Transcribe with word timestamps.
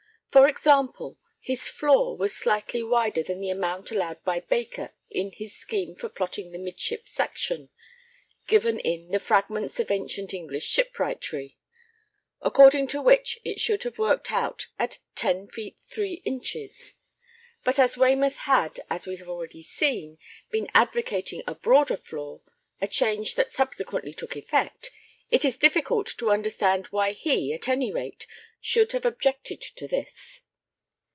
For 0.31 0.47
example, 0.47 1.17
his 1.41 1.67
floor 1.67 2.15
was 2.15 2.33
slightly 2.33 2.81
wider 2.81 3.21
than 3.21 3.41
the 3.41 3.49
amount 3.49 3.91
allowed 3.91 4.23
by 4.23 4.39
Baker 4.39 4.93
in 5.09 5.33
his 5.33 5.53
scheme 5.53 5.93
for 5.93 6.07
plotting 6.07 6.51
the 6.53 6.57
midship 6.57 7.05
section, 7.09 7.67
given 8.47 8.79
in 8.79 9.09
the 9.09 9.19
'Fragments 9.19 9.77
of 9.81 9.91
Ancient 9.91 10.33
English 10.33 10.65
Shipwrightry,' 10.73 11.57
according 12.39 12.87
to 12.87 13.01
which 13.01 13.39
it 13.43 13.59
should 13.59 13.83
have 13.83 13.97
worked 13.99 14.31
out 14.31 14.67
at 14.79 14.99
10 15.15 15.49
feet 15.49 15.75
3 15.81 16.21
inches; 16.23 16.93
but 17.65 17.77
as 17.77 17.97
Waymouth 17.97 18.37
had, 18.37 18.79
as 18.89 19.05
we 19.05 19.17
have 19.17 19.27
already 19.27 19.61
seen, 19.63 20.17
been 20.49 20.69
advocating 20.73 21.43
a 21.45 21.55
broader 21.55 21.97
floor, 21.97 22.41
a 22.79 22.87
change 22.87 23.35
that 23.35 23.51
subsequently 23.51 24.13
took 24.13 24.37
effect, 24.37 24.91
it 25.29 25.43
is 25.43 25.57
difficult 25.57 26.07
to 26.17 26.31
understand 26.31 26.87
why 26.87 27.11
he, 27.11 27.53
at 27.53 27.67
any 27.67 27.91
rate, 27.91 28.25
should 28.63 28.91
have 28.91 29.05
objected 29.05 29.59
to 29.59 29.87
this. 29.87 30.41